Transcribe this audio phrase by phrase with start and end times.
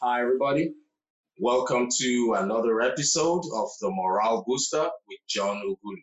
[0.00, 0.74] Hi, everybody.
[1.38, 6.02] Welcome to another episode of the Morale Booster with John Ughulu.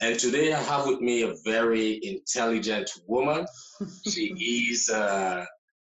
[0.00, 3.44] And today I have with me a very intelligent woman.
[4.08, 5.44] She is uh,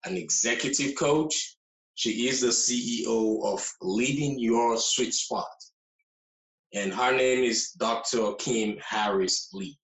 [0.04, 1.56] an executive coach.
[1.94, 5.46] She is the CEO of Leading Your Sweet Spot.
[6.74, 8.32] And her name is Dr.
[8.32, 9.78] Kym Harris Lee.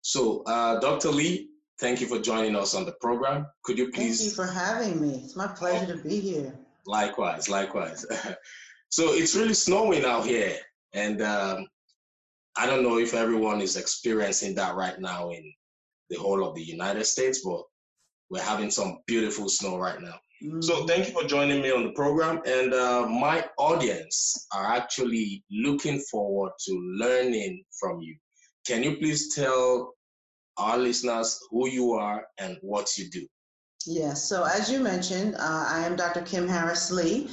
[0.00, 1.10] So, uh, Dr.
[1.10, 1.47] Lee,
[1.80, 3.46] thank you for joining us on the program.
[3.64, 4.18] Could you please?
[4.18, 5.22] Thank you for having me.
[5.24, 6.54] It's my pleasure to be here.
[6.86, 8.06] Likewise, likewise.
[8.88, 10.56] so it's really snowing out here,
[10.92, 11.66] and um,
[12.56, 15.52] I don't know if everyone is experiencing that right now in
[16.10, 17.62] the whole of the United States, but
[18.30, 20.18] we're having some beautiful snow right now.
[20.42, 20.60] Mm-hmm.
[20.60, 22.40] So thank you for joining me on the program.
[22.46, 28.16] And uh, my audience are actually looking forward to learning from you.
[28.66, 29.94] Can you please tell
[30.58, 33.26] our listeners who you are and what you do?
[33.86, 36.20] Yes, so as you mentioned, uh, I am Dr.
[36.20, 37.30] Kym Harris Lee.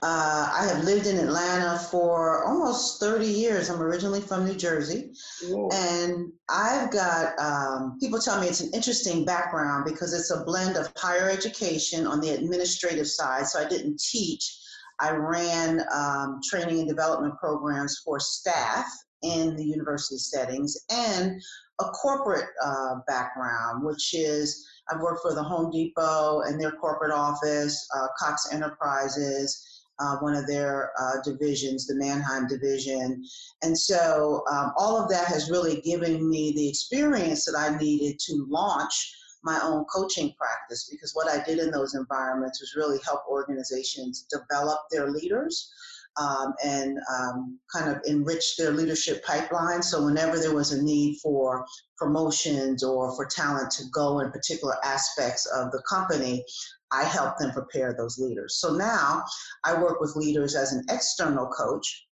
[0.00, 3.68] Uh, I have lived in Atlanta for almost 30 years.
[3.68, 5.10] I'm originally from New Jersey.
[5.42, 5.68] Whoa.
[5.72, 10.76] And I've got, um, people tell me it's an interesting background because it's a blend
[10.76, 13.48] of higher education on the administrative side.
[13.48, 14.56] So I didn't teach,
[15.00, 18.86] I ran um, training and development programs for staff
[19.22, 21.42] in the university settings and
[21.80, 27.12] a corporate uh, background, which is I've worked for the Home Depot and their corporate
[27.12, 29.64] office, uh, Cox Enterprises,
[29.98, 33.24] uh, one of their uh, divisions, the Manheim division.
[33.62, 38.18] And so um, all of that has really given me the experience that I needed
[38.20, 42.98] to launch my own coaching practice because what I did in those environments was really
[43.04, 45.72] help organizations develop their leaders
[46.20, 49.82] um, and um, kind of enrich their leadership pipeline.
[49.82, 51.64] So whenever there was a need for
[51.96, 56.44] promotions or for talent to go in particular aspects of the company,
[56.90, 58.56] I helped them prepare those leaders.
[58.56, 59.22] So now
[59.64, 62.06] I work with leaders as an external coach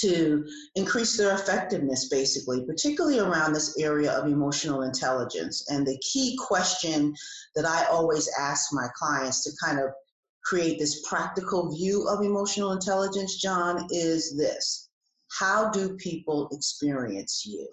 [0.00, 0.44] to
[0.76, 5.66] increase their effectiveness, basically, particularly around this area of emotional intelligence.
[5.70, 7.14] And the key question
[7.54, 9.90] that I always ask my clients to kind of
[10.44, 14.88] create this practical view of emotional intelligence, John, is this
[15.38, 17.68] How do people experience you?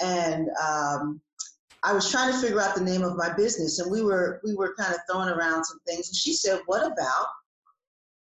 [0.01, 1.21] And um,
[1.83, 4.55] I was trying to figure out the name of my business, and we were we
[4.55, 6.09] were kind of throwing around some things.
[6.09, 7.27] And she said, "What about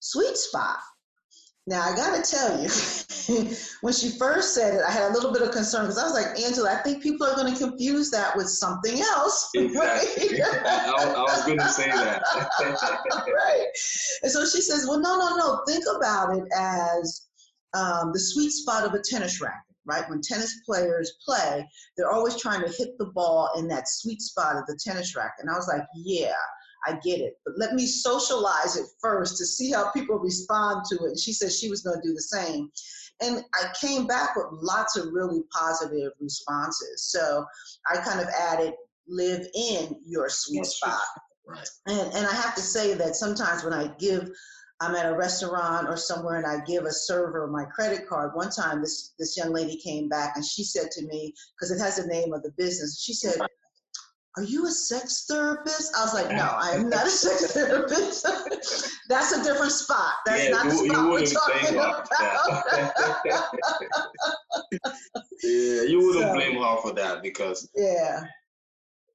[0.00, 0.78] Sweet Spot?"
[1.68, 2.68] Now I got to tell you,
[3.80, 6.12] when she first said it, I had a little bit of concern because I was
[6.12, 9.50] like, Angela, I think people are going to confuse that with something else.
[9.56, 10.40] Exactly.
[10.40, 10.62] Right?
[10.64, 12.22] I, I, was to say that.
[13.34, 13.66] right.
[14.22, 15.62] And so she says, well, no, no, no.
[15.66, 17.26] Think about it as
[17.74, 19.60] um, the sweet spot of a tennis racket.
[19.86, 21.64] Right when tennis players play,
[21.96, 25.42] they're always trying to hit the ball in that sweet spot of the tennis racket.
[25.42, 26.32] And I was like, yeah,
[26.86, 27.34] I get it.
[27.44, 31.08] But let me socialize it first to see how people respond to it.
[31.08, 32.70] And she said she was going to do the same.
[33.22, 37.04] And I came back with lots of really positive responses.
[37.04, 37.44] So
[37.90, 38.74] I kind of added
[39.08, 41.00] live in your sweet spot.
[41.46, 41.68] Right.
[41.86, 44.30] And, and I have to say that sometimes when I give
[44.80, 48.34] I'm at a restaurant or somewhere and I give a server my credit card.
[48.34, 51.82] One time this this young lady came back and she said to me, because it
[51.82, 53.36] has the name of the business, she said,
[54.36, 55.96] are you a sex therapist?
[55.96, 58.26] I was like, no, I am not a sex therapist.
[59.08, 60.12] That's a different spot.
[60.26, 62.06] That's yeah, not you, the spot we're talking about.
[65.42, 68.24] yeah, you wouldn't so, blame her for that because yeah.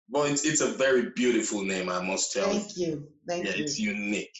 [0.09, 3.07] Well, it's it's a very beautiful name, I must tell Thank you.
[3.27, 3.63] Thank yeah, you.
[3.63, 4.35] it's unique.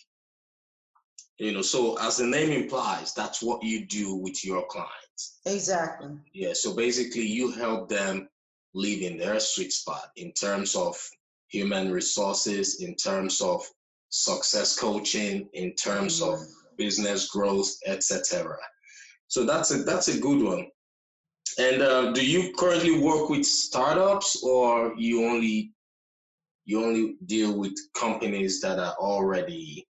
[1.38, 5.40] You know, so as the name implies, that's what you do with your clients.
[5.46, 6.10] Exactly.
[6.34, 6.52] Yeah.
[6.54, 8.28] So basically, you help them
[8.74, 10.98] live in their sweet spot in terms of
[11.50, 13.64] human resources, in terms of
[14.10, 16.40] success coaching, in terms of
[16.78, 18.58] business growth, etc.
[19.28, 20.68] So that's a that's a good one.
[21.58, 25.74] And uh, do you currently work with startups, or you only
[26.66, 29.88] you only deal with companies that are already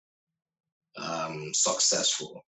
[0.96, 2.44] um, successful?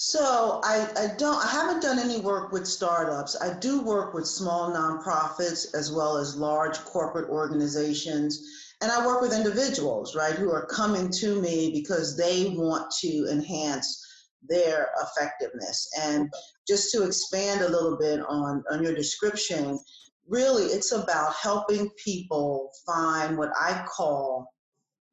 [0.00, 3.36] So I, I don't I haven't done any work with startups.
[3.42, 8.40] I do work with small nonprofits as well as large corporate organizations.
[8.80, 13.26] And I work with individuals, right, who are coming to me because they want to
[13.28, 14.00] enhance
[14.48, 15.90] their effectiveness.
[16.00, 16.32] And
[16.68, 19.80] just to expand a little bit on, on your description,
[20.28, 24.48] really it's about helping people find what I call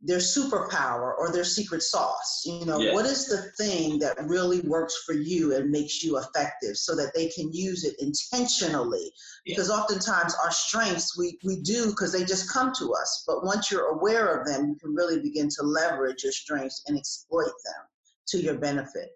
[0.01, 2.43] their superpower or their secret sauce.
[2.45, 6.77] You know, what is the thing that really works for you and makes you effective
[6.77, 9.11] so that they can use it intentionally?
[9.45, 13.23] Because oftentimes our strengths we, we do because they just come to us.
[13.25, 16.97] But once you're aware of them, you can really begin to leverage your strengths and
[16.97, 17.83] exploit them
[18.27, 19.09] to your benefit.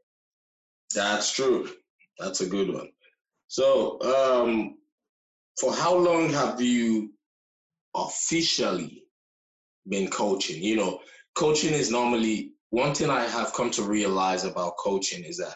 [0.95, 1.69] That's true.
[2.17, 2.89] That's a good one.
[3.47, 4.77] So, um,
[5.59, 7.13] for how long have you
[7.95, 9.03] officially
[9.89, 10.62] been coaching.
[10.62, 11.00] You know,
[11.36, 15.56] coaching is normally one thing I have come to realize about coaching is that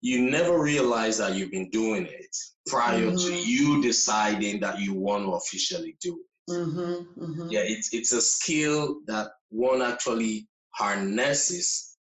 [0.00, 2.36] you never realize that you've been doing it
[2.66, 3.16] prior mm-hmm.
[3.16, 6.52] to you deciding that you want to officially do it.
[6.52, 7.48] Mm-hmm, mm-hmm.
[7.50, 11.96] Yeah, it's it's a skill that one actually harnesses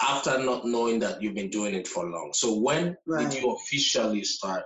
[0.00, 2.30] after not knowing that you've been doing it for long.
[2.32, 3.30] So when right.
[3.30, 4.64] did you officially start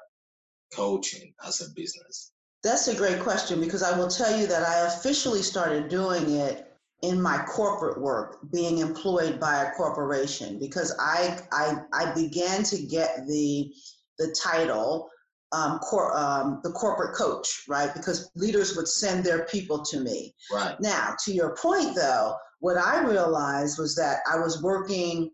[0.75, 2.33] coaching as a business?
[2.67, 6.67] That's a great question because I will tell you that I officially started doing it
[7.03, 12.83] in my corporate work, being employed by a corporation, because I I, I began to
[12.83, 13.73] get the
[14.19, 15.09] the title
[15.53, 17.95] um, cor- um, the corporate coach, right?
[17.95, 20.35] Because leaders would send their people to me.
[20.53, 20.75] Right.
[20.81, 25.31] Now, to your point, though, what I realized was that I was working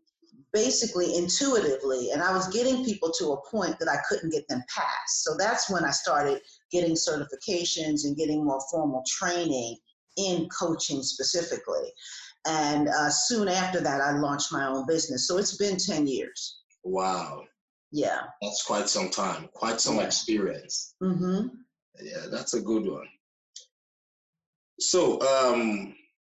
[0.52, 4.62] basically intuitively and I was getting people to a point that I couldn't get them
[4.69, 5.25] past.
[5.25, 6.43] So that's when I started
[6.73, 9.77] getting certifications and getting more formal training
[10.17, 11.93] in coaching specifically.
[12.47, 15.29] And uh, soon after that, I launched my own business.
[15.29, 16.61] So it's been 10 years.
[16.83, 17.45] Wow.
[17.93, 18.23] Yeah.
[18.41, 20.03] That's quite some time, quite some yeah.
[20.05, 20.95] experience.
[21.03, 21.49] Mm-hmm.
[22.01, 23.07] Yeah, that's a good one.
[24.81, 25.95] So, um,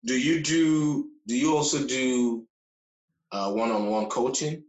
[0.06, 2.45] do you do, do you also do
[3.31, 4.63] uh, one-on-one coaching?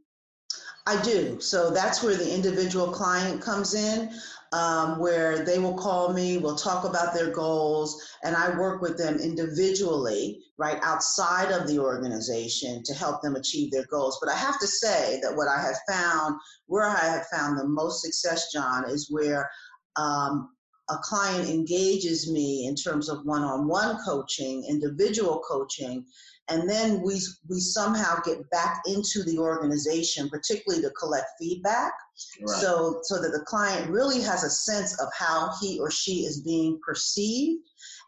[0.86, 1.40] I do.
[1.40, 4.12] So that's where the individual client comes in
[4.54, 8.96] um, where they will call me, we'll talk about their goals, and I work with
[8.96, 14.16] them individually, right outside of the organization to help them achieve their goals.
[14.22, 16.36] But I have to say that what I have found,
[16.66, 19.50] where I have found the most success, John, is where
[19.96, 20.50] um,
[20.90, 26.04] a client engages me in terms of one-on-one coaching, individual coaching,
[26.48, 31.92] and then we we somehow get back into the organization particularly to collect feedback
[32.40, 32.60] right.
[32.60, 36.42] so so that the client really has a sense of how he or she is
[36.42, 37.62] being perceived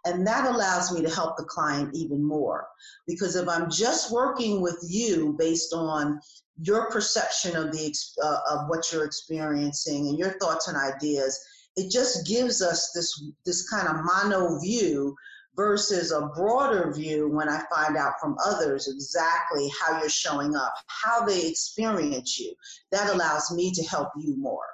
[0.04, 2.66] and that allows me to help the client even more
[3.06, 6.20] because if i'm just working with you based on
[6.60, 11.38] your perception of the uh, of what you're experiencing and your thoughts and ideas
[11.76, 15.14] it just gives us this this kind of mono view
[15.56, 20.74] versus a broader view when I find out from others exactly how you're showing up,
[20.88, 22.54] how they experience you.
[22.92, 24.66] That allows me to help you more.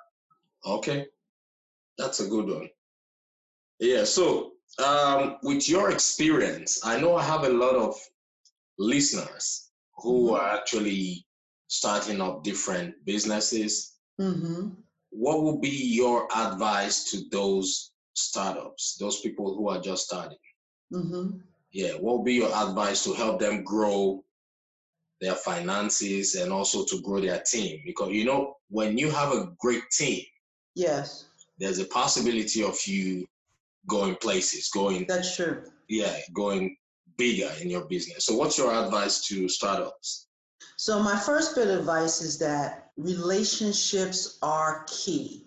[0.67, 1.07] Okay,
[1.99, 2.69] that's a good one.
[3.79, 7.97] Yeah, so um, with your experience, I know I have a lot of
[8.79, 10.35] listeners who mm-hmm.
[10.35, 11.27] are actually
[11.69, 13.97] starting up different businesses.
[14.21, 14.69] Mm-hmm.
[15.13, 20.39] What would be your advice to those startups, those people who are just starting?
[20.93, 21.39] Mm-hmm.
[21.71, 24.25] Yeah, what would be your advice to help them grow
[25.21, 27.83] their finances and also to grow their team?
[27.85, 30.25] Because you know, when you have a great team,
[30.75, 31.27] yes,
[31.59, 33.27] there's a possibility of you
[33.87, 35.07] going places, going.
[35.07, 35.65] That's true.
[35.89, 36.77] Yeah, going
[37.19, 38.25] bigger in your business.
[38.25, 40.29] So, what's your advice to startups?
[40.77, 45.47] So, my first bit of advice is that relationships are key.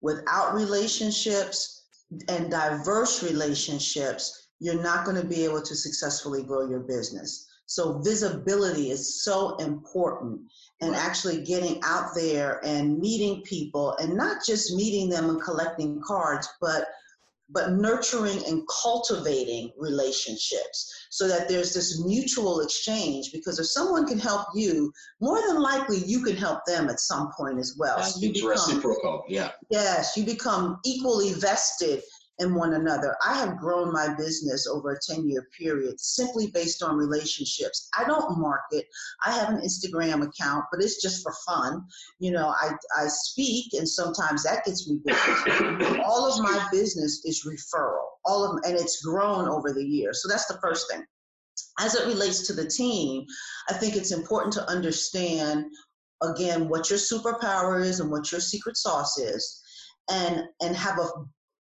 [0.00, 1.84] Without relationships
[2.28, 7.46] and diverse relationships, you're not going to be able to successfully grow your business.
[7.66, 10.40] So visibility is so important
[10.80, 11.00] and right.
[11.04, 16.48] actually getting out there and meeting people and not just meeting them and collecting cards,
[16.60, 16.86] but
[17.50, 24.18] but nurturing and cultivating relationships so that there's this mutual exchange because if someone can
[24.18, 28.02] help you more than likely you can help them at some point as well.
[28.02, 29.50] So you become, reciprocal yeah.
[29.70, 32.02] Yes you become equally vested
[32.38, 33.16] in one another.
[33.26, 37.88] I have grown my business over a 10 year period simply based on relationships.
[37.98, 38.86] I don't market.
[39.24, 41.84] I have an Instagram account, but it's just for fun.
[42.18, 46.00] You know, I, I speak and sometimes that gets me business.
[46.04, 48.04] All of my business is referral.
[48.24, 50.22] All of and it's grown over the years.
[50.22, 51.04] So that's the first thing.
[51.80, 53.24] As it relates to the team,
[53.68, 55.64] I think it's important to understand
[56.22, 59.62] again what your superpower is and what your secret sauce is
[60.10, 61.08] and and have a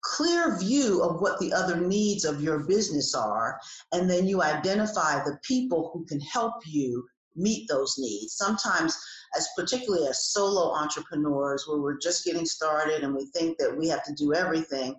[0.03, 3.59] clear view of what the other needs of your business are,
[3.93, 8.35] and then you identify the people who can help you meet those needs.
[8.35, 8.97] Sometimes,
[9.37, 13.89] as particularly as solo entrepreneurs, where we're just getting started and we think that we
[13.89, 14.95] have to do everything,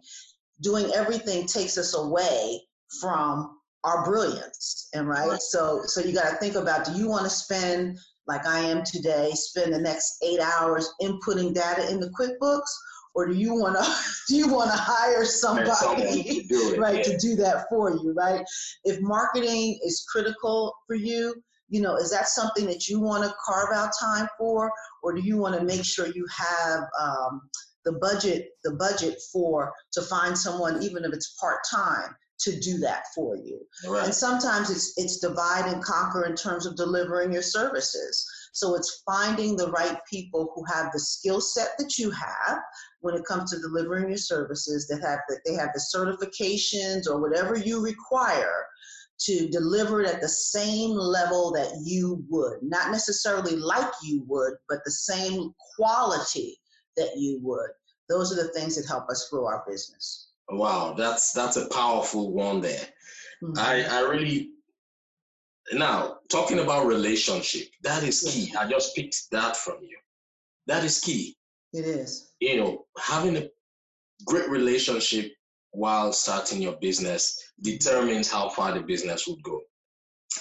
[0.62, 2.62] doing everything takes us away
[3.00, 4.90] from our brilliance.
[4.94, 8.46] And right, so so you got to think about: Do you want to spend like
[8.46, 12.62] I am today, spend the next eight hours inputting data into QuickBooks?
[13.16, 13.96] Or do you want to
[14.28, 17.04] do you want to hire somebody to right yeah.
[17.04, 18.44] to do that for you right
[18.84, 21.34] if marketing is critical for you
[21.70, 25.22] you know is that something that you want to carve out time for or do
[25.22, 27.42] you want to make sure you have um,
[27.86, 33.04] the budget the budget for to find someone even if it's part-time to do that
[33.16, 34.06] for you right.
[34.06, 39.02] and sometimes it's it's divide and conquer in terms of delivering your services so it's
[39.06, 42.60] finding the right people who have the skill set that you have
[43.04, 47.20] when it comes to delivering your services that have that they have the certifications or
[47.20, 48.66] whatever you require
[49.20, 52.60] to deliver it at the same level that you would.
[52.62, 56.58] Not necessarily like you would but the same quality
[56.96, 57.70] that you would.
[58.08, 60.30] Those are the things that help us grow our business.
[60.50, 62.88] Wow that's that's a powerful one there.
[63.44, 63.58] Mm-hmm.
[63.58, 64.52] i i really
[65.74, 68.56] now talking about relationship that is key.
[68.58, 69.98] I just picked that from you.
[70.68, 71.36] That is key
[71.74, 72.32] it is.
[72.40, 73.50] You know, having a
[74.26, 75.32] great relationship
[75.72, 79.60] while starting your business determines how far the business would go.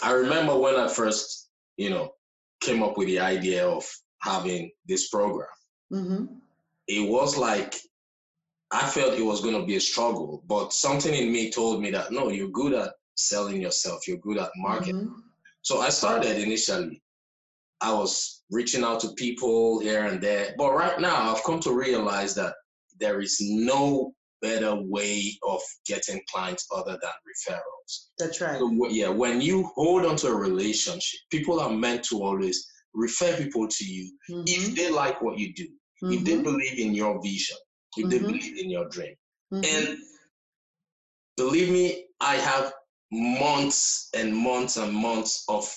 [0.03, 2.13] I remember when I first, you know,
[2.61, 3.85] came up with the idea of
[4.21, 5.49] having this program.
[5.93, 6.25] Mm-hmm.
[6.89, 7.75] It was like
[8.71, 11.91] I felt it was going to be a struggle, but something in me told me
[11.91, 15.07] that no, you're good at selling yourself, you're good at marketing.
[15.09, 15.21] Mm-hmm.
[15.63, 17.03] So I started initially
[17.83, 20.55] I was reaching out to people here and there.
[20.57, 22.55] But right now, I've come to realize that
[23.01, 28.09] there is no better way of getting clients other than referrals.
[28.19, 28.59] That's right.
[28.59, 33.37] So, yeah, when you hold on to a relationship, people are meant to always refer
[33.37, 34.43] people to you mm-hmm.
[34.47, 36.13] if they like what you do, mm-hmm.
[36.13, 36.43] if they mm-hmm.
[36.43, 37.57] believe in your vision,
[37.97, 38.11] if mm-hmm.
[38.11, 39.15] they believe in your dream.
[39.53, 39.65] Mm-hmm.
[39.65, 39.99] And
[41.37, 42.73] believe me, I have
[43.11, 45.73] months and months and months of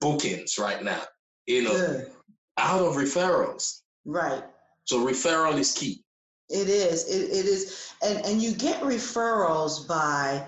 [0.00, 1.02] bookings right now,
[1.46, 2.10] you know, Good.
[2.58, 3.80] out of referrals.
[4.04, 4.42] Right.
[4.84, 6.04] So referral is key.
[6.48, 7.08] It is.
[7.08, 7.92] It, it is.
[8.02, 10.46] And, and you get referrals by,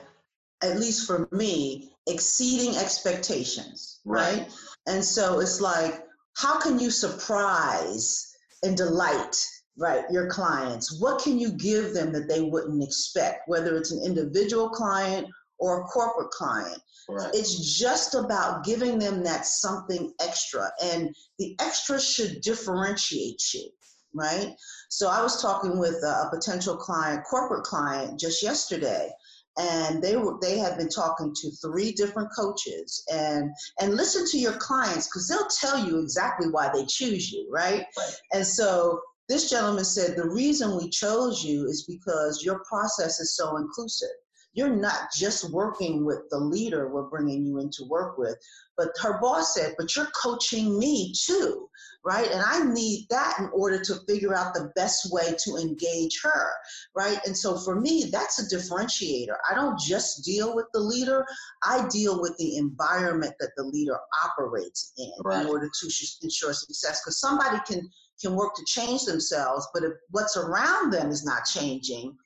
[0.62, 4.00] at least for me, exceeding expectations.
[4.04, 4.38] Right.
[4.38, 4.52] right?
[4.86, 6.04] And so it's like,
[6.36, 9.36] how can you surprise and delight
[9.76, 14.02] right your clients what can you give them that they wouldn't expect whether it's an
[14.04, 15.26] individual client
[15.58, 16.80] or a corporate client.
[17.08, 17.30] Right.
[17.34, 23.68] It's just about giving them that something extra, and the extra should differentiate you,
[24.14, 24.54] right?
[24.88, 29.10] So I was talking with a, potential client, corporate client, just yesterday,
[29.58, 34.38] and they were they had been talking to three different coaches and and listen to
[34.38, 37.84] your clients because they'll tell you exactly why they choose you right?
[37.96, 43.20] right and so this gentleman said the reason we chose you is because your process
[43.20, 44.08] is so inclusive
[44.54, 48.36] you're not just working with the leader we're bringing you in to work with,
[48.76, 51.68] but her boss said, but you're coaching me too,
[52.04, 52.30] right?
[52.30, 56.50] And I need that in order to figure out the best way to engage her,
[56.94, 57.18] right?
[57.26, 59.36] And so for me, that's a differentiator.
[59.50, 61.26] I don't just deal with the leader,
[61.64, 65.42] I deal with the environment that the leader operates in right.
[65.42, 65.90] in order to
[66.22, 67.02] ensure success.
[67.02, 71.44] Because somebody can can work to change themselves, but if what's around them is not
[71.44, 72.16] changing,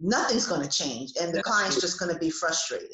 [0.00, 2.88] nothing's going to change and the client's just going to be frustrated.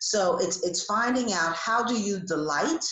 [0.00, 2.84] So it's it's finding out how do you delight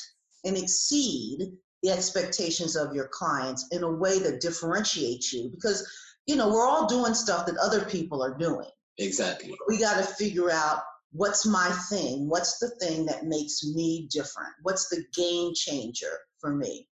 [0.44, 1.52] and exceed
[1.83, 5.87] the expectations of your clients in a way that differentiates you because
[6.26, 8.68] you know we're all doing stuff that other people are doing.
[8.99, 9.54] Exactly.
[9.68, 14.50] We got to figure out what's my thing what's the thing that makes me different
[14.62, 16.88] what's the game changer for me?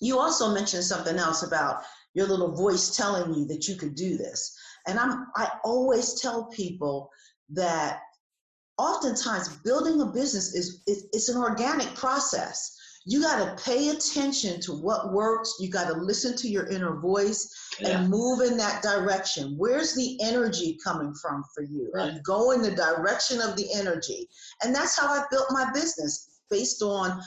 [0.00, 1.82] You also mentioned something else about
[2.14, 4.56] your little voice telling you that you could do this
[4.86, 7.10] and I'm, I always tell people
[7.50, 8.00] that
[8.78, 12.76] oftentimes building a business is, is it's an organic process.
[13.04, 15.56] you got to pay attention to what works.
[15.60, 18.00] You got to listen to your inner voice yeah.
[18.00, 19.54] and move in that direction.
[19.56, 21.90] Where's the energy coming from for you?
[21.92, 22.10] Right.
[22.10, 24.28] And go in the direction of the energy.
[24.62, 27.20] And that's how I built my business based on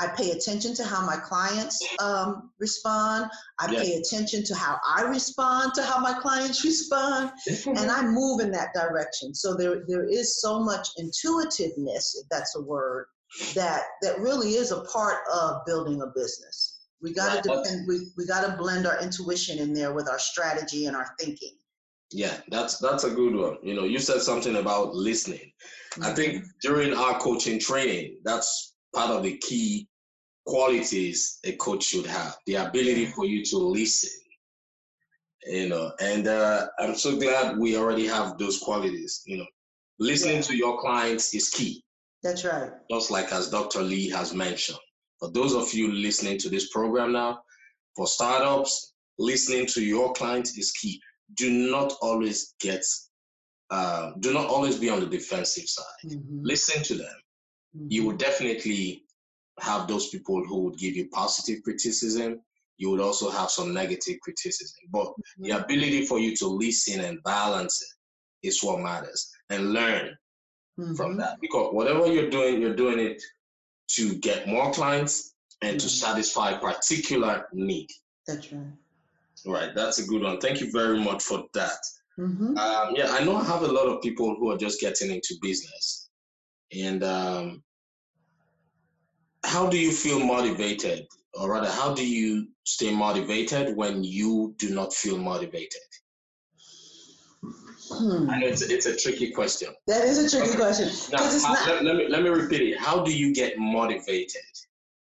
[0.00, 3.30] I pay attention to how my clients um, respond.
[3.58, 3.84] I yes.
[3.84, 7.32] pay attention to how I respond to how my clients respond,
[7.66, 9.34] and I move in that direction.
[9.34, 13.06] So there, there is so much intuitiveness, if that's a word,
[13.54, 16.78] that that really is a part of building a business.
[17.02, 17.86] We got to depend.
[17.88, 21.56] We we got to blend our intuition in there with our strategy and our thinking.
[22.10, 23.58] Yeah, that's that's a good one.
[23.62, 25.52] You know, you said something about listening.
[25.92, 26.04] Mm-hmm.
[26.04, 26.46] I think mm-hmm.
[26.62, 28.67] during our coaching training, that's
[28.98, 29.86] part of the key
[30.44, 34.10] qualities a coach should have the ability for you to listen
[35.46, 39.46] you know and uh, i'm so glad we already have those qualities you know
[40.00, 40.48] listening yeah.
[40.48, 41.84] to your clients is key
[42.24, 44.78] that's right just like as dr lee has mentioned
[45.20, 47.38] for those of you listening to this program now
[47.94, 51.00] for startups listening to your clients is key
[51.34, 52.82] do not always get
[53.70, 56.40] uh, do not always be on the defensive side mm-hmm.
[56.42, 57.16] listen to them.
[57.74, 59.04] You would definitely
[59.60, 62.40] have those people who would give you positive criticism.
[62.76, 64.78] You would also have some negative criticism.
[64.90, 65.42] But mm-hmm.
[65.42, 70.16] the ability for you to listen and balance it is what matters and learn
[70.78, 70.94] mm-hmm.
[70.94, 71.40] from that.
[71.40, 73.22] Because whatever you're doing, you're doing it
[73.92, 75.78] to get more clients and mm-hmm.
[75.78, 77.88] to satisfy a particular need.
[78.26, 78.62] That's right.
[79.46, 80.40] Right, that's a good one.
[80.40, 81.78] Thank you very much for that.
[82.18, 82.58] Mm-hmm.
[82.58, 85.36] Um, yeah, I know I have a lot of people who are just getting into
[85.40, 86.07] business,
[86.72, 87.62] and um,
[89.44, 94.74] how do you feel motivated or rather how do you stay motivated when you do
[94.74, 95.80] not feel motivated
[97.42, 98.28] hmm.
[98.28, 99.68] I know it's a, it's a tricky question.
[99.86, 100.58] That is a tricky okay.
[100.58, 100.88] question.
[101.12, 101.66] Now, how, not...
[101.66, 102.78] let, let, me, let me repeat it.
[102.78, 104.42] How do you get motivated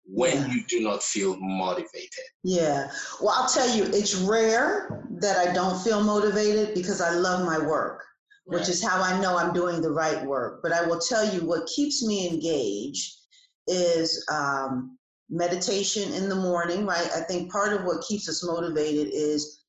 [0.06, 0.48] when yeah.
[0.48, 2.24] you do not feel motivated?
[2.42, 2.90] Yeah.
[3.20, 7.58] Well, I'll tell you, it's rare that I don't feel motivated because I love my
[7.58, 8.04] work.
[8.50, 10.60] Which is how I know I'm doing the right work.
[10.62, 13.16] But I will tell you what keeps me engaged
[13.66, 17.08] is um, meditation in the morning, right?
[17.14, 19.62] I think part of what keeps us motivated is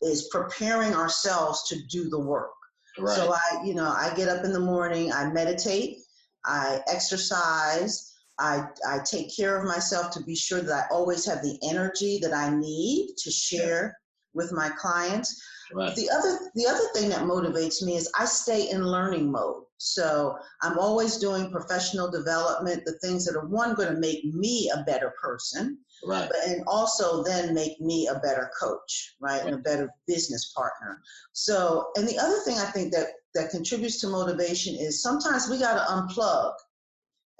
[0.00, 2.52] is preparing ourselves to do the work.
[2.98, 3.16] Right.
[3.16, 5.98] So I, you know, I get up in the morning, I meditate,
[6.44, 11.42] I exercise, I I take care of myself to be sure that I always have
[11.42, 13.90] the energy that I need to share yeah.
[14.34, 15.42] with my clients.
[15.72, 15.94] Right.
[15.94, 19.64] The other the other thing that motivates me is I stay in learning mode.
[19.78, 24.70] So I'm always doing professional development, the things that are one going to make me
[24.74, 26.28] a better person, right?
[26.28, 31.00] But, and also then make me a better coach, right, and a better business partner.
[31.32, 35.58] So, and the other thing I think that that contributes to motivation is sometimes we
[35.58, 36.54] got to unplug,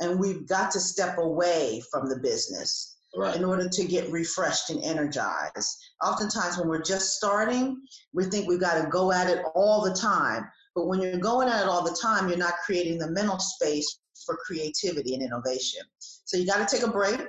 [0.00, 2.97] and we've got to step away from the business.
[3.16, 3.36] Right.
[3.36, 5.76] in order to get refreshed and energized.
[6.04, 7.80] Oftentimes, when we're just starting,
[8.12, 10.46] we think we've got to go at it all the time.
[10.74, 13.98] But when you're going at it all the time, you're not creating the mental space
[14.26, 15.82] for creativity and innovation.
[15.98, 17.20] So you got to take a break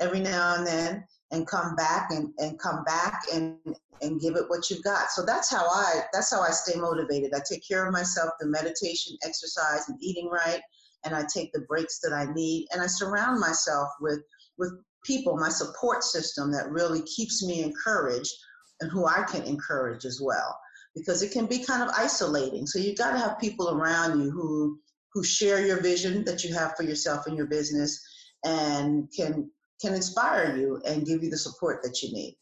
[0.00, 3.56] every now and then and come back and, and come back and,
[4.00, 5.10] and give it what you've got.
[5.10, 7.32] So that's how I that's how I stay motivated.
[7.34, 10.60] I take care of myself through meditation, exercise, and eating right,
[11.04, 14.20] and I take the breaks that I need, and I surround myself with
[14.56, 14.72] with
[15.04, 18.32] people, my support system that really keeps me encouraged
[18.80, 20.56] and who I can encourage as well
[20.94, 22.66] because it can be kind of isolating.
[22.66, 24.78] So you've got to have people around you who
[25.14, 28.00] who share your vision that you have for yourself and your business
[28.44, 32.36] and can can inspire you and give you the support that you need.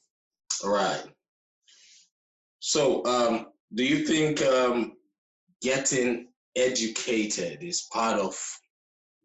[0.64, 1.04] All right.
[2.60, 4.94] So, um, do you think um,
[5.62, 8.36] getting educated is part of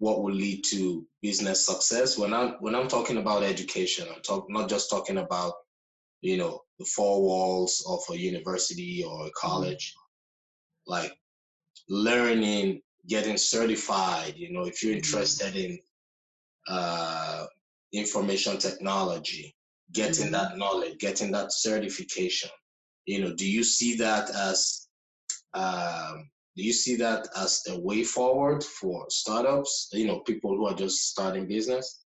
[0.02, 2.18] what will lead to business success?
[2.18, 5.54] When I'm when I'm talking about education, I'm talk, not just talking about
[6.22, 9.48] you know the four walls of a university or a mm-hmm.
[9.48, 9.94] college
[10.88, 11.14] like
[11.90, 14.98] learning getting certified you know if you're mm-hmm.
[14.98, 15.80] interested in
[16.68, 17.46] uh,
[17.94, 19.56] information technology
[19.92, 20.34] getting mm-hmm.
[20.34, 22.50] that knowledge getting that certification
[23.06, 24.88] you know do you see that as
[25.54, 30.68] um, do you see that as a way forward for startups you know people who
[30.68, 32.02] are just starting business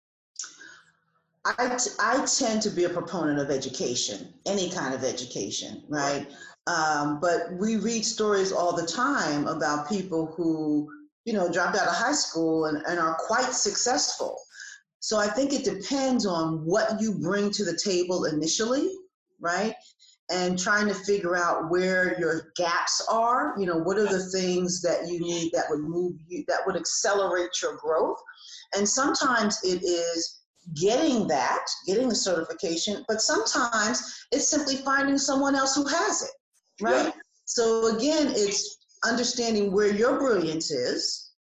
[1.44, 6.28] I, I tend to be a proponent of education, any kind of education, right?
[6.66, 10.88] Um, but we read stories all the time about people who,
[11.24, 14.38] you know, dropped out of high school and, and are quite successful.
[15.00, 18.94] So I think it depends on what you bring to the table initially,
[19.40, 19.74] right?
[20.30, 23.54] And trying to figure out where your gaps are.
[23.58, 26.76] You know, what are the things that you need that would move you, that would
[26.76, 28.16] accelerate your growth?
[28.74, 30.42] And sometimes it is
[30.74, 36.30] getting that, getting the certification, but sometimes it's simply finding someone else who has it,
[36.80, 37.06] right?
[37.06, 37.12] Yeah.
[37.44, 41.32] So again, it's understanding where your brilliance is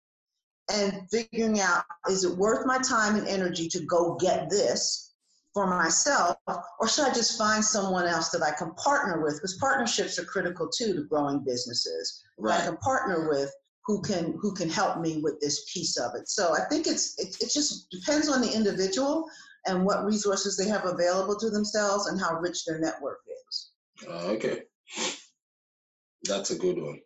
[0.73, 5.10] and figuring out is it worth my time and energy to go get this
[5.53, 6.37] for myself
[6.79, 9.35] or should i just find someone else that i can partner with?
[9.35, 12.23] Because partnerships are critical too to growing businesses.
[12.39, 12.61] Right.
[12.61, 13.51] i can partner with
[13.85, 16.29] who can who can help me with this piece of it.
[16.29, 19.29] So i think it's it, it just depends on the individual
[19.67, 23.71] and what resources they have available to themselves and how rich their network is.
[24.09, 24.63] Uh, okay.
[26.25, 27.01] That's a good one.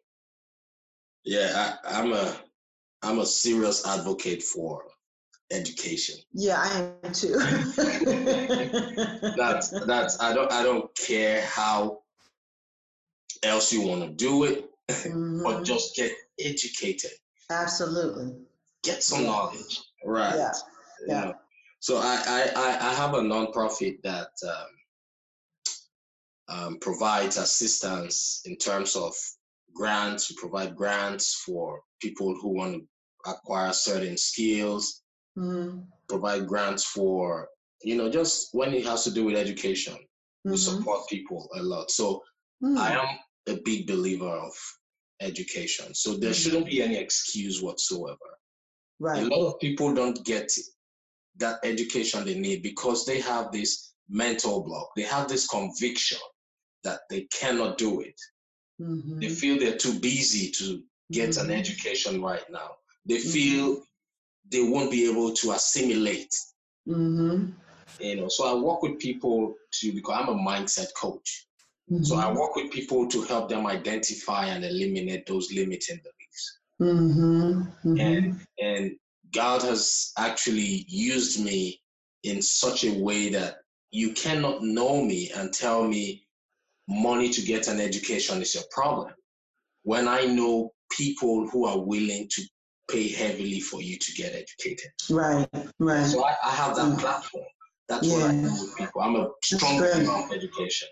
[1.24, 2.36] Yeah I, i'm a
[3.02, 4.84] i'm a serious advocate for
[5.52, 7.34] education yeah i am too
[9.36, 11.98] that's that's i don't i don't care how
[13.42, 15.42] else you want to do it mm-hmm.
[15.42, 17.10] but just get educated.
[17.50, 18.34] Absolutely.
[18.82, 19.82] Get some knowledge.
[20.04, 20.36] Right.
[20.36, 20.52] Yeah.
[21.06, 21.24] yeah.
[21.24, 21.34] know?
[21.80, 24.66] So I, I, I have a nonprofit that um,
[26.48, 29.14] um, provides assistance in terms of
[29.74, 30.30] grants.
[30.30, 32.86] We provide grants for people who want to
[33.30, 35.02] acquire certain skills.
[35.38, 35.80] Mm-hmm.
[36.08, 37.48] Provide grants for
[37.82, 39.94] you know just when it has to do with education.
[39.94, 40.50] Mm-hmm.
[40.50, 41.90] We support people a lot.
[41.90, 42.22] So
[42.62, 42.78] mm-hmm.
[42.78, 43.18] I am
[43.48, 44.52] a big believer of
[45.20, 45.94] education.
[45.94, 46.32] So there mm-hmm.
[46.32, 48.18] shouldn't be any excuse whatsoever.
[49.00, 49.22] Right.
[49.22, 50.52] A lot of people don't get
[51.38, 54.90] that education they need because they have this mental block.
[54.96, 56.18] They have this conviction
[56.84, 58.20] that they cannot do it.
[58.80, 59.20] Mm-hmm.
[59.20, 61.50] They feel they're too busy to get mm-hmm.
[61.50, 62.70] an education right now.
[63.06, 63.28] They mm-hmm.
[64.50, 66.34] They won't be able to assimilate.
[66.88, 67.50] Mm-hmm.
[68.00, 71.46] You know, so I work with people to because I'm a mindset coach.
[71.90, 72.02] Mm-hmm.
[72.04, 76.58] So I work with people to help them identify and eliminate those limiting beliefs.
[76.80, 77.62] Mm-hmm.
[77.88, 78.00] Mm-hmm.
[78.00, 78.96] And and
[79.32, 81.80] God has actually used me
[82.22, 83.56] in such a way that
[83.90, 86.26] you cannot know me and tell me
[86.88, 89.12] money to get an education is your problem.
[89.82, 92.42] When I know people who are willing to
[92.90, 94.90] pay heavily for you to get educated.
[95.10, 96.06] Right, right.
[96.06, 96.98] So I, I have that mm.
[96.98, 97.44] platform.
[97.88, 98.14] That's yeah.
[98.14, 99.00] what I do with people.
[99.02, 100.88] I'm a strong believer of education.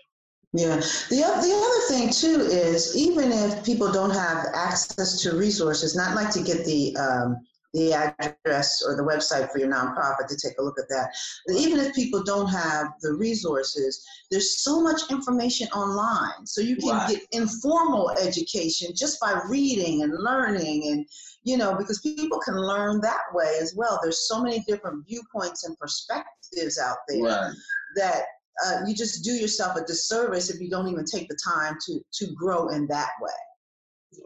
[0.53, 0.75] Yeah.
[0.75, 6.15] The, the other thing too is even if people don't have access to resources, not
[6.15, 7.37] like to get the um,
[7.73, 11.09] the address or the website for your nonprofit to take a look at that.
[11.47, 16.45] But even if people don't have the resources, there's so much information online.
[16.45, 17.09] So you can right.
[17.09, 21.05] get informal education just by reading and learning and
[21.43, 23.99] you know, because people can learn that way as well.
[24.01, 27.53] There's so many different viewpoints and perspectives out there right.
[27.95, 28.23] that
[28.65, 31.99] uh, you just do yourself a disservice if you don't even take the time to
[32.13, 33.31] to grow in that way.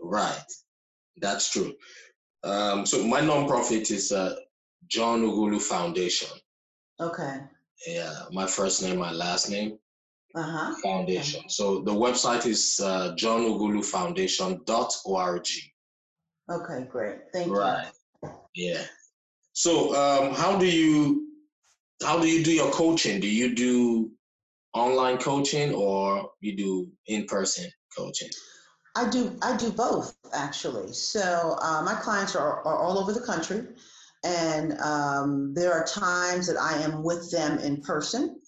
[0.02, 0.46] Right,
[1.18, 1.74] that's true.
[2.44, 4.36] Um, so my nonprofit is uh,
[4.88, 6.30] John Ughulu Foundation.
[7.00, 7.40] Okay.
[7.86, 9.78] Yeah, my first name, my last name.
[10.36, 10.74] Uh-huh.
[10.84, 11.40] Foundation.
[11.40, 11.48] Okay.
[11.50, 15.48] So the website is uh, johnughulufoundation.org.
[16.50, 17.18] Okay, great.
[17.34, 17.88] Thank right.
[18.24, 18.30] you.
[18.30, 18.36] Right.
[18.56, 18.84] Yeah.
[19.54, 21.28] So um, how do you
[22.04, 23.20] how do you do your coaching?
[23.20, 24.12] Do you do
[24.74, 28.30] online coaching or you do in-person coaching?
[28.96, 30.94] I do I do both actually.
[30.94, 33.68] So uh, my clients are, are all over the country,
[34.24, 38.40] and um, there are times that I am with them in person.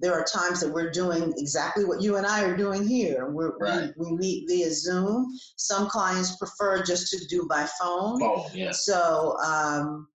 [0.00, 3.30] There are times that we're doing exactly what you and I are doing here.
[3.30, 3.92] We're, right.
[3.96, 5.26] we, we meet via Zoom.
[5.56, 8.22] Some clients prefer just to do by phone.
[8.22, 8.72] Oh, yeah.
[8.72, 10.08] So um,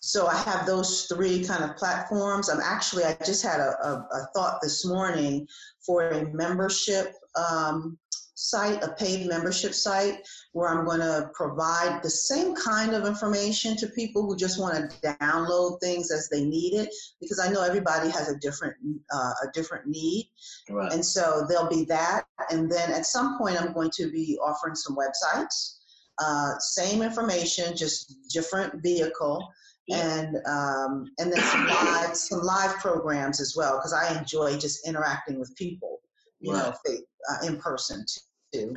[0.00, 2.48] so I have those three kind of platforms.
[2.48, 5.46] I'm actually, I just had a, a, a thought this morning
[5.84, 7.98] for a membership um,
[8.38, 10.20] site, a paid membership site,
[10.52, 14.74] where I'm going to provide the same kind of information to people who just want
[14.74, 16.88] to download things as they need it,
[17.20, 18.76] because I know everybody has a different
[19.12, 20.30] uh, a different need,
[20.70, 20.92] right.
[20.92, 22.26] and so there'll be that.
[22.50, 25.78] And then at some point, I'm going to be offering some websites.
[26.20, 29.48] Uh, same information, just different vehicle
[29.90, 34.86] and um, and then some live some live programs as well because I enjoy just
[34.86, 36.00] interacting with people,
[36.40, 36.72] you right.
[36.86, 36.98] know,
[37.30, 38.04] uh, in person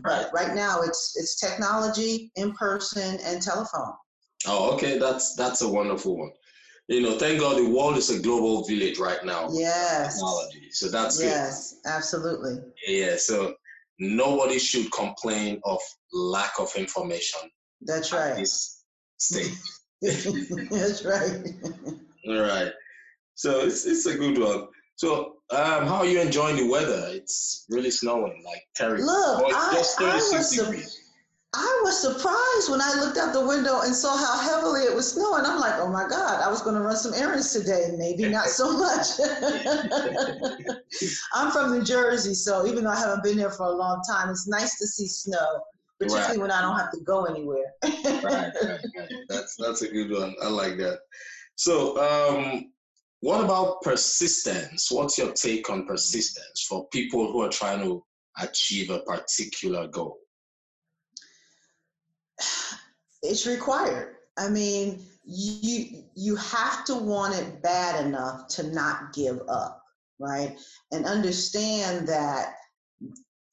[0.04, 3.94] But right now it's it's technology, in person, and telephone.
[4.48, 6.32] Oh, okay, that's that's a wonderful one.
[6.88, 9.48] You know, thank God the world is a global village right now.
[9.52, 10.16] Yes.
[10.16, 11.90] Technology, so that's yes, good.
[11.90, 12.58] absolutely.
[12.86, 13.54] Yeah, so
[14.00, 15.80] nobody should complain of
[16.12, 17.40] lack of information.
[17.82, 18.36] That's right.
[18.36, 18.84] This
[19.18, 19.54] stage.
[20.02, 21.48] That's right.
[22.28, 22.72] All right.
[23.36, 24.68] So it's it's a good one.
[24.96, 27.06] So um, how are you enjoying the weather?
[27.10, 29.06] It's really snowing, like terrible.
[29.06, 31.02] Look, I, I was degrees.
[31.54, 35.12] I was surprised when I looked out the window and saw how heavily it was
[35.12, 35.44] snowing.
[35.46, 37.94] I'm like, oh my God, I was going to run some errands today.
[37.98, 39.08] Maybe not so much.
[41.34, 44.30] I'm from New Jersey, so even though I haven't been here for a long time,
[44.30, 45.64] it's nice to see snow,
[46.00, 46.40] particularly right.
[46.40, 47.74] when I don't have to go anywhere.
[47.84, 49.12] right, right, right.
[49.28, 50.34] That's, that's a good one.
[50.42, 51.00] I like that.
[51.56, 52.72] So, um,
[53.22, 54.92] what about persistence?
[54.92, 58.04] What's your take on persistence for people who are trying to
[58.40, 60.18] achieve a particular goal?
[63.24, 64.16] it's required.
[64.38, 69.84] I mean, you you have to want it bad enough to not give up,
[70.20, 70.58] right?
[70.92, 72.56] And understand that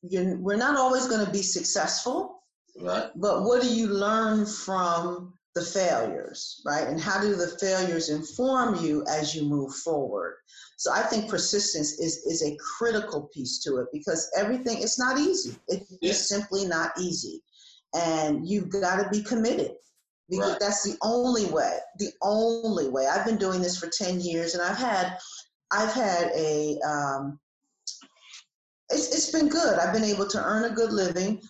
[0.02, 2.42] you're, we're not always going to be successful,
[2.80, 3.10] right?
[3.16, 6.86] But what do you learn from the failures, right?
[6.86, 10.36] And how do the failures inform you as you move forward?
[10.76, 15.18] So I think persistence is is a critical piece to it because everything it's not
[15.18, 15.56] easy.
[15.68, 16.28] It's yes.
[16.28, 17.42] simply not easy
[17.94, 19.72] and you've got to be committed
[20.28, 20.60] because right.
[20.60, 24.62] that's the only way the only way i've been doing this for 10 years and
[24.62, 25.16] i've had
[25.72, 27.38] i've had a um,
[28.90, 31.40] it's, it's been good i've been able to earn a good living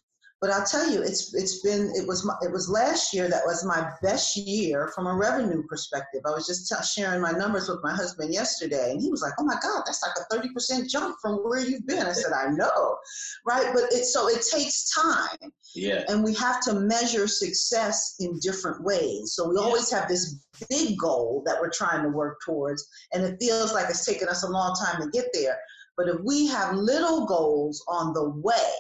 [0.41, 3.43] but I'll tell you, it's it's been it was my, it was last year that
[3.45, 6.21] was my best year from a revenue perspective.
[6.25, 9.33] I was just t- sharing my numbers with my husband yesterday, and he was like,
[9.41, 12.33] "Oh my God, that's like a thirty percent jump from where you've been." I said,
[12.33, 12.99] "I know,
[13.45, 18.39] right?" But it so it takes time, yeah, and we have to measure success in
[18.39, 19.33] different ways.
[19.35, 19.63] So we yeah.
[19.63, 20.37] always have this
[20.71, 24.45] big goal that we're trying to work towards, and it feels like it's taken us
[24.45, 25.59] a long time to get there.
[25.97, 28.73] But if we have little goals on the way,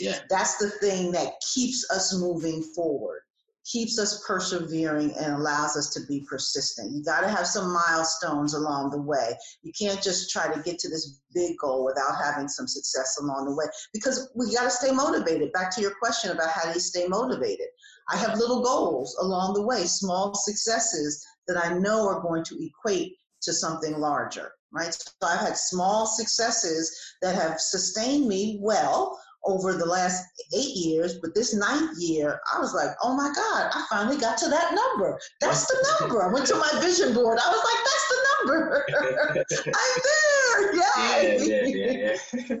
[0.00, 0.18] yeah.
[0.30, 3.20] That's the thing that keeps us moving forward,
[3.64, 6.92] keeps us persevering, and allows us to be persistent.
[6.92, 9.36] You got to have some milestones along the way.
[9.62, 13.46] You can't just try to get to this big goal without having some success along
[13.46, 15.52] the way because we got to stay motivated.
[15.52, 17.66] Back to your question about how do you stay motivated.
[18.10, 22.64] I have little goals along the way, small successes that I know are going to
[22.64, 24.92] equate to something larger, right?
[24.92, 30.24] So I've had small successes that have sustained me well over the last
[30.54, 34.38] eight years, but this ninth year, I was like, oh my God, I finally got
[34.38, 35.18] to that number.
[35.40, 36.22] That's the number.
[36.22, 37.38] I went to my vision board.
[37.40, 38.86] I was like, that's the number.
[39.66, 40.74] I'm there.
[40.74, 42.56] Yeah, yeah, yeah, yeah.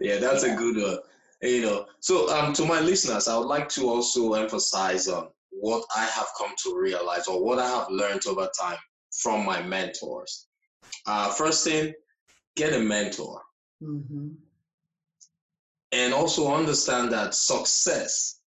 [0.00, 0.54] yeah, that's yeah.
[0.54, 0.98] a good one.
[1.42, 5.84] You know, so um, to my listeners, I would like to also emphasize on what
[5.96, 8.78] I have come to realize or what I have learned over time
[9.22, 10.46] from my mentors.
[11.06, 11.94] Uh, first thing,
[12.56, 13.40] get a mentor.
[13.82, 14.28] Mm-hmm
[15.92, 18.40] and also understand that success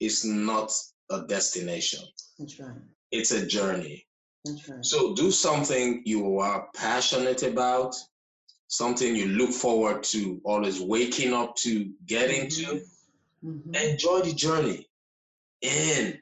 [0.00, 0.72] is not
[1.10, 2.00] a destination.
[2.38, 2.76] That's right.
[3.10, 4.06] It's a journey.
[4.44, 4.84] That's right.
[4.84, 7.94] So do something you are passionate about,
[8.68, 12.42] something you look forward to, always waking up to get mm-hmm.
[12.42, 12.84] into.
[13.44, 13.74] Mm-hmm.
[13.74, 14.86] Enjoy the journey.
[15.62, 16.18] And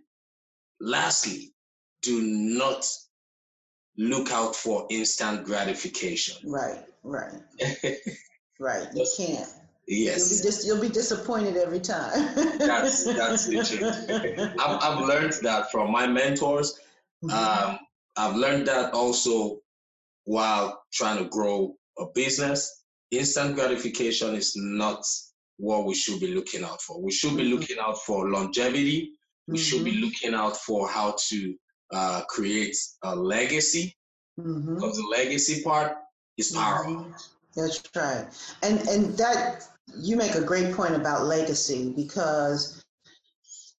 [0.81, 1.53] lastly,
[2.03, 2.87] do not
[3.99, 6.37] look out for instant gratification.
[6.51, 7.33] Right, right.
[8.61, 8.89] right.
[8.95, 9.49] You can't.
[9.89, 10.19] Yes.
[10.19, 12.35] You'll be, dis- you'll be disappointed every time.
[12.59, 14.57] that's that's the truth.
[14.61, 16.79] I've, I've learned that from my mentors.
[17.25, 17.71] Mm-hmm.
[17.71, 17.79] Um,
[18.17, 19.61] I've learned that also
[20.25, 22.83] while trying to grow a business.
[23.13, 25.05] Instant gratification is not
[25.59, 27.01] what we should be looking out for.
[27.01, 27.61] We should be mm-hmm.
[27.61, 29.13] looking out for longevity.
[29.47, 29.63] We mm-hmm.
[29.63, 30.05] should be mm-hmm.
[30.05, 31.55] looking out for how to
[31.93, 33.97] uh, create a legacy
[34.39, 34.75] mm-hmm.
[34.75, 35.97] because the legacy part
[36.37, 37.07] is powerful.
[37.55, 38.27] That's right.
[38.63, 42.83] And and that you make a great point about legacy because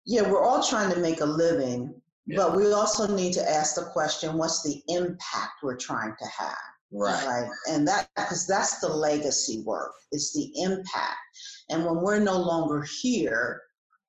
[0.06, 1.94] yeah we're all trying to make a living
[2.26, 2.38] yeah.
[2.38, 6.58] but we also need to ask the question what's the impact we're trying to have?
[6.92, 7.26] Right.
[7.26, 11.18] Right and that because that's the legacy work it's the impact.
[11.70, 13.62] And when we're no longer here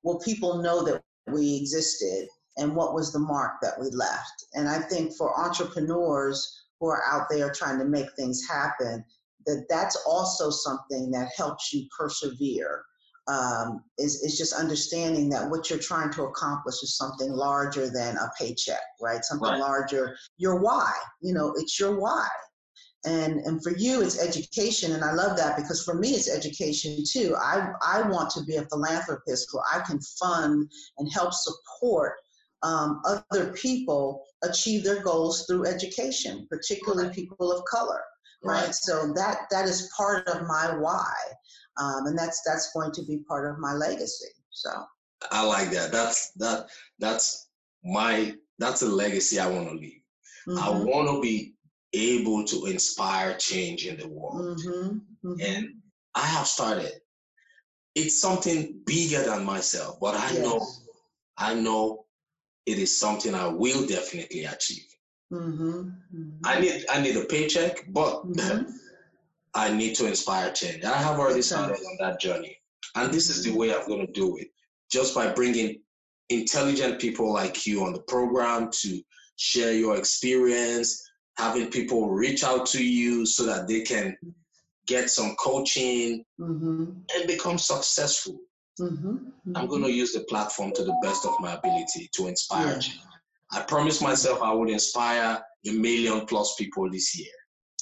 [0.04, 4.44] will people know that we existed and what was the mark that we left.
[4.54, 9.04] And i think for entrepreneurs who are out there trying to make things happen
[9.48, 12.84] that that's also something that helps you persevere
[13.28, 18.16] um, is, is just understanding that what you're trying to accomplish is something larger than
[18.16, 19.24] a paycheck, right?
[19.24, 19.60] Something right.
[19.60, 22.28] larger, your why, you know, it's your why.
[23.06, 24.92] And, and for you, it's education.
[24.92, 27.34] And I love that because for me, it's education too.
[27.38, 32.14] I, I want to be a philanthropist where I can fund and help support
[32.62, 38.02] um, other people achieve their goals through education, particularly people of color
[38.42, 38.74] right?
[38.74, 41.12] So that that is part of my why,
[41.78, 44.28] um, and that's that's going to be part of my legacy.
[44.50, 44.70] So
[45.30, 45.92] I like that.
[45.92, 46.66] That's that
[46.98, 47.48] that's
[47.84, 50.00] my that's a legacy I want to leave.
[50.48, 50.58] Mm-hmm.
[50.58, 51.54] I want to be
[51.92, 54.98] able to inspire change in the world, mm-hmm.
[55.28, 55.40] Mm-hmm.
[55.40, 55.68] and
[56.14, 56.92] I have started.
[57.94, 60.38] It's something bigger than myself, but I yes.
[60.38, 60.66] know
[61.36, 62.04] I know
[62.66, 64.86] it is something I will definitely achieve.
[65.32, 65.80] Mm-hmm.
[65.80, 66.30] Mm-hmm.
[66.44, 68.70] I need I need a paycheck, but mm-hmm.
[69.54, 70.84] I need to inspire change.
[70.84, 72.56] I have already started on that journey,
[72.94, 74.48] and this is the way I'm going to do it.
[74.90, 75.80] Just by bringing
[76.30, 79.00] intelligent people like you on the program to
[79.36, 81.02] share your experience,
[81.36, 84.16] having people reach out to you so that they can
[84.86, 86.84] get some coaching mm-hmm.
[87.14, 88.38] and become successful.
[88.80, 89.10] Mm-hmm.
[89.10, 89.56] Mm-hmm.
[89.56, 92.78] I'm going to use the platform to the best of my ability to inspire yeah.
[92.78, 93.00] change.
[93.52, 97.32] I promised myself I would inspire a million plus people this year.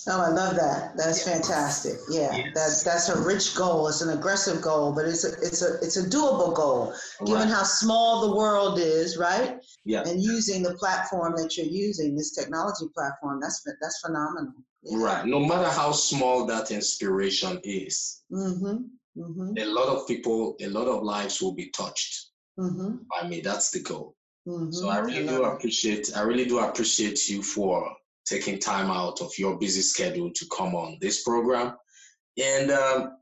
[0.08, 0.96] Oh, I love that.
[0.96, 1.94] That's fantastic.
[2.08, 2.84] Yeah, yes.
[2.84, 3.88] that, that's a rich goal.
[3.88, 7.50] It's an aggressive goal, but it's a it's a it's a doable goal, given right.
[7.50, 9.58] how small the world is, right?
[9.84, 10.02] Yeah.
[10.06, 14.52] And using the platform that you're using, this technology platform, that's that's phenomenal.
[14.84, 14.98] Yeah.
[14.98, 15.26] Right.
[15.26, 18.84] No matter how small that inspiration is, mm-hmm.
[19.20, 19.58] Mm-hmm.
[19.58, 22.98] a lot of people, a lot of lives will be touched mm-hmm.
[23.10, 23.40] by me.
[23.40, 24.14] That's the goal.
[24.46, 24.72] Mm-hmm.
[24.72, 26.10] So I really do appreciate.
[26.16, 27.90] I really do appreciate you for
[28.26, 31.76] taking time out of your busy schedule to come on this program.
[32.42, 33.16] And um,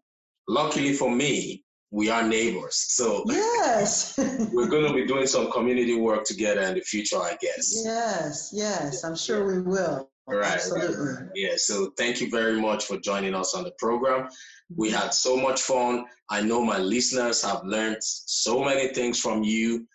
[0.49, 2.75] luckily for me, we are neighbors.
[2.89, 4.19] So yes,
[4.53, 7.83] we're going to be doing some community work together in the future, I guess.
[7.85, 10.11] Yes, yes, I'm sure we will.
[10.27, 10.53] Right.
[10.53, 11.29] Absolutely.
[11.35, 11.55] Yeah.
[11.57, 14.29] So thank you very much for joining us on the program.
[14.75, 16.07] We had so much fun.
[16.31, 19.87] I know my listeners have learned so many things from you.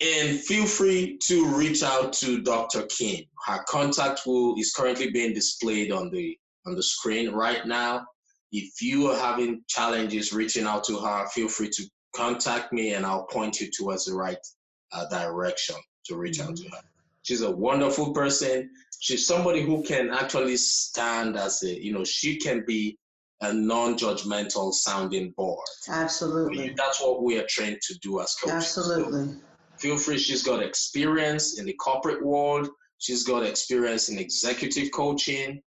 [0.00, 2.82] And feel free to reach out to Dr.
[2.82, 3.26] Kym.
[3.46, 8.06] Her contact will is currently being displayed on the on the screen right now.
[8.52, 11.82] If you are having challenges reaching out to her, feel free to
[12.14, 14.38] contact me and I'll point you towards the right
[14.92, 16.50] uh, direction to reach mm-hmm.
[16.50, 16.74] out to mm-hmm.
[16.74, 16.82] her.
[17.22, 18.70] She's a wonderful person.
[19.00, 22.98] She's somebody who can actually stand as a, you know, she can be
[23.40, 25.66] a non-judgmental sounding board.
[25.88, 26.74] Absolutely.
[26.76, 28.56] That's what we are trained to do as coaches.
[28.56, 29.34] Absolutely.
[29.34, 29.40] So
[29.80, 30.18] feel free.
[30.18, 32.68] She's got experience in the corporate world.
[32.98, 35.60] She's got experience in executive coaching.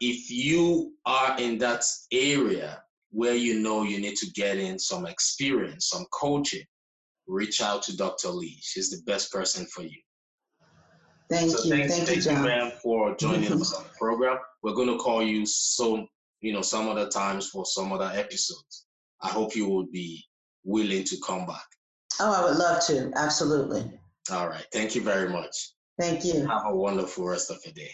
[0.00, 5.06] If you are in that area where you know you need to get in some
[5.06, 6.64] experience, some coaching,
[7.26, 8.28] reach out to Dr.
[8.28, 8.58] Lee.
[8.62, 9.98] She's the best person for you.
[11.30, 11.70] Thank so you.
[11.70, 14.38] Thanks, thank, thank you, you, ma'am, for joining us on the program.
[14.62, 16.06] We're going to call you so,
[16.40, 18.86] you know, some other times for some other episodes.
[19.20, 20.24] I hope you will be
[20.64, 21.64] willing to come back.
[22.20, 23.12] Oh, I would love to.
[23.16, 23.90] Absolutely.
[24.30, 24.66] All right.
[24.72, 25.72] Thank you very much.
[25.98, 26.46] Thank you.
[26.46, 27.90] Have a wonderful rest of your day.